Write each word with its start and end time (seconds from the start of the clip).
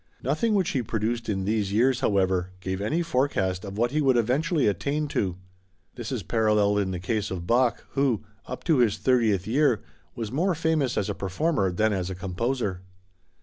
Nothing 0.23 0.55
which 0.55 0.71
he 0.71 0.81
produced 0.81 1.29
in 1.29 1.45
these 1.45 1.71
years, 1.71 1.99
however, 1.99 2.53
gave 2.59 2.81
any 2.81 3.03
forecast 3.03 3.63
of 3.63 3.77
what 3.77 3.91
he 3.91 4.01
would 4.01 4.17
eventually 4.17 4.65
attain 4.65 5.07
to. 5.09 5.37
This 5.93 6.11
is 6.11 6.23
paralleled 6.23 6.79
in 6.79 6.89
the 6.89 6.99
case 6.99 7.29
of 7.29 7.45
Bach, 7.45 7.85
who, 7.91 8.23
up 8.47 8.63
to 8.63 8.77
his 8.79 8.97
thirtieth 8.97 9.45
year 9.45 9.83
was 10.15 10.31
more 10.31 10.55
famous 10.55 10.97
as 10.97 11.07
a 11.07 11.13
performer 11.13 11.71
than 11.71 11.93
as 11.93 12.09
composer. 12.17 12.81